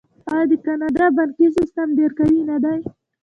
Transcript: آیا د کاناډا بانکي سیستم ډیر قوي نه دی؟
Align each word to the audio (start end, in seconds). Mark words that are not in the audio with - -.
آیا 0.31 0.45
د 0.51 0.53
کاناډا 0.65 1.05
بانکي 1.17 1.47
سیستم 1.57 1.87
ډیر 1.97 2.11
قوي 2.17 2.39
نه 2.49 2.57
دی؟ 2.63 2.79